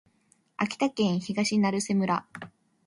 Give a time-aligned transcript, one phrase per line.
[0.57, 2.25] 秋田県東成瀬村